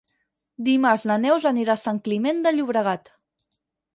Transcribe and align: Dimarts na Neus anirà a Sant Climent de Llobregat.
Dimarts 0.67 1.03
na 1.11 1.17
Neus 1.25 1.45
anirà 1.51 1.75
a 1.75 1.81
Sant 1.83 2.01
Climent 2.09 2.41
de 2.47 2.53
Llobregat. 2.57 3.15